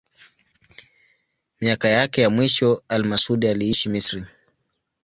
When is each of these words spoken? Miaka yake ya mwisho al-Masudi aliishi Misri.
Miaka 1.61 1.89
yake 1.89 2.21
ya 2.21 2.29
mwisho 2.29 2.83
al-Masudi 2.89 3.47
aliishi 3.47 3.89
Misri. 3.89 4.25